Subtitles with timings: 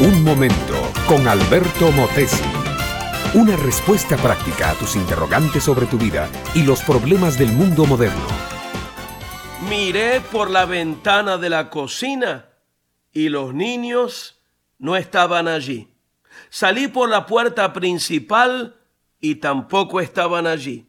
[0.00, 0.74] Un momento
[1.06, 2.42] con Alberto Motesi.
[3.34, 8.26] Una respuesta práctica a tus interrogantes sobre tu vida y los problemas del mundo moderno.
[9.70, 12.48] Miré por la ventana de la cocina
[13.12, 14.42] y los niños
[14.78, 15.88] no estaban allí.
[16.50, 18.76] Salí por la puerta principal
[19.20, 20.88] y tampoco estaban allí.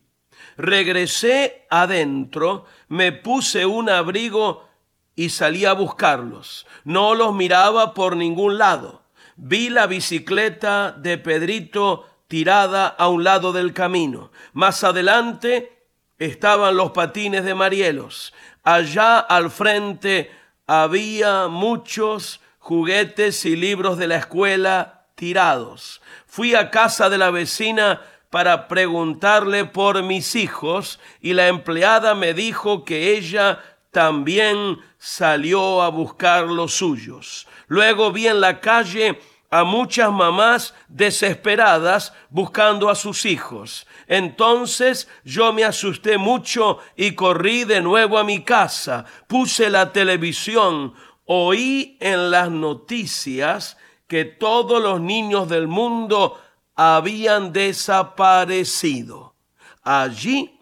[0.57, 4.67] Regresé adentro, me puse un abrigo
[5.15, 6.65] y salí a buscarlos.
[6.83, 9.03] No los miraba por ningún lado.
[9.35, 14.31] Vi la bicicleta de Pedrito tirada a un lado del camino.
[14.53, 15.85] Más adelante
[16.17, 18.33] estaban los patines de Marielos.
[18.63, 20.31] Allá al frente
[20.67, 26.01] había muchos juguetes y libros de la escuela tirados.
[26.25, 32.33] Fui a casa de la vecina para preguntarle por mis hijos y la empleada me
[32.33, 33.59] dijo que ella
[33.93, 37.47] también salió a buscar los suyos.
[37.67, 43.85] Luego vi en la calle a muchas mamás desesperadas buscando a sus hijos.
[44.07, 49.05] Entonces yo me asusté mucho y corrí de nuevo a mi casa.
[49.27, 56.41] Puse la televisión, oí en las noticias que todos los niños del mundo
[56.75, 59.35] habían desaparecido.
[59.83, 60.59] Allí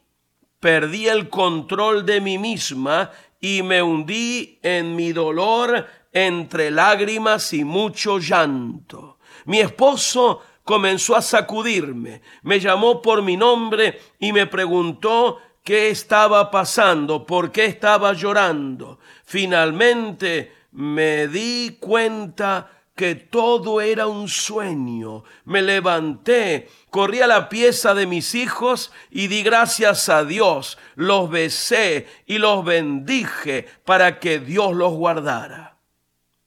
[0.62, 7.66] perdí el control de mí misma y me hundí en mi dolor entre lágrimas y
[7.66, 9.17] mucho llanto.
[9.45, 16.52] Mi esposo comenzó a sacudirme, me llamó por mi nombre y me preguntó qué estaba
[16.52, 19.00] pasando, por qué estaba llorando.
[19.26, 25.23] Finalmente me di cuenta que todo era un sueño.
[25.45, 30.78] Me levanté, corrí a la pieza de mis hijos y di gracias a Dios.
[30.95, 35.78] Los besé y los bendije para que Dios los guardara.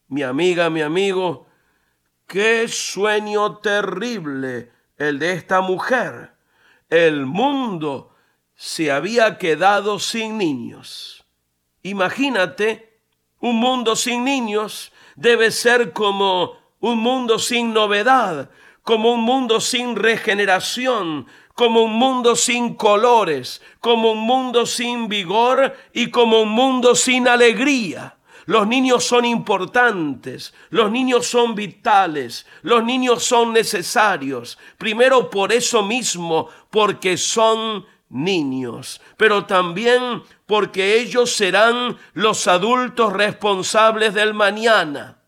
[0.08, 1.46] Mi amiga, mi amigo,
[2.26, 6.34] qué sueño terrible el de esta mujer.
[6.90, 8.14] El mundo
[8.54, 11.24] se había quedado sin niños.
[11.82, 13.00] Imagínate
[13.40, 18.50] un mundo sin niños debe ser como un mundo sin novedad,
[18.82, 25.74] como un mundo sin regeneración, como un mundo sin colores, como un mundo sin vigor
[25.92, 28.16] y como un mundo sin alegría.
[28.46, 34.58] Los niños son importantes, los niños son vitales, los niños son necesarios.
[34.76, 44.14] Primero por eso mismo, porque son niños, pero también porque ellos serán los adultos responsables
[44.14, 45.18] del mañana.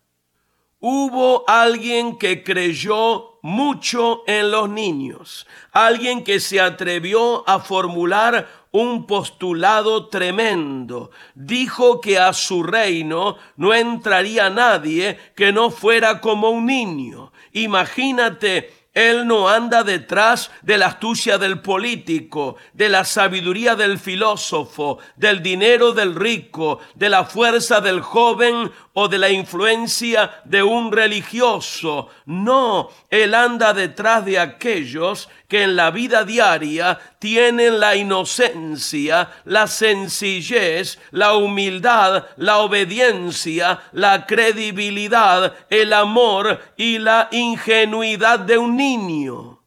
[0.79, 9.07] Hubo alguien que creyó mucho en los niños, alguien que se atrevió a formular un
[9.07, 11.11] postulado tremendo.
[11.33, 17.31] Dijo que a su reino no entraría nadie que no fuera como un niño.
[17.53, 24.97] Imagínate él no anda detrás de la astucia del político, de la sabiduría del filósofo,
[25.15, 30.91] del dinero del rico, de la fuerza del joven o de la influencia de un
[30.91, 32.09] religioso.
[32.25, 39.67] No, Él anda detrás de aquellos que en la vida diaria tienen la inocencia, la
[39.67, 49.63] sencillez, la humildad, la obediencia, la credibilidad, el amor y la ingenuidad de un niño.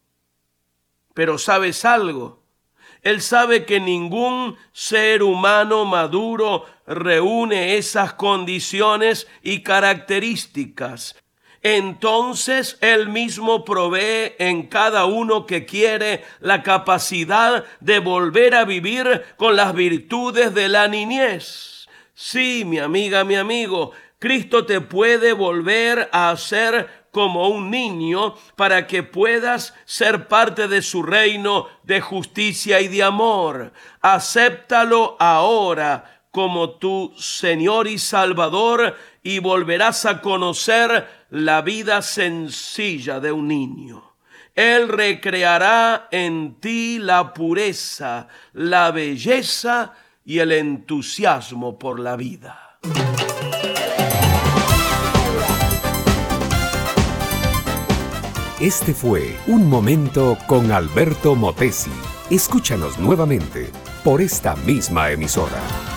[1.15, 2.43] Pero sabes algo,
[3.01, 11.15] él sabe que ningún ser humano maduro reúne esas condiciones y características
[11.63, 19.23] entonces Él mismo provee en cada uno que quiere la capacidad de volver a vivir
[19.37, 21.87] con las virtudes de la niñez.
[22.13, 28.87] Sí, mi amiga, mi amigo, Cristo te puede volver a hacer como un niño para
[28.87, 33.73] que puedas ser parte de su reino de justicia y de amor.
[34.01, 43.31] Acéptalo ahora como tu Señor y Salvador y volverás a conocer la vida sencilla de
[43.31, 44.15] un niño.
[44.55, 49.93] Él recreará en ti la pureza, la belleza
[50.25, 52.77] y el entusiasmo por la vida.
[58.59, 61.91] Este fue Un Momento con Alberto Motesi.
[62.29, 63.71] Escúchanos nuevamente
[64.03, 65.90] por esta misma emisora.